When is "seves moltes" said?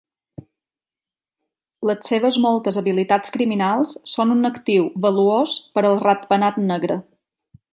2.13-2.79